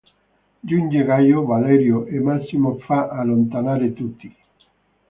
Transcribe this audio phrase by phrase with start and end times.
[0.67, 4.35] Giunge Gaio Valerio, e Massimo fa allontanare tutti.